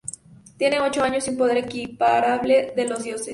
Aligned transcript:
Tiene 0.57 0.79
ocho 0.79 1.03
años 1.03 1.27
y 1.27 1.29
un 1.29 1.37
poder 1.37 1.57
equiparable 1.57 2.69
al 2.69 2.75
de 2.75 2.87
los 2.87 3.03
dioses. 3.03 3.29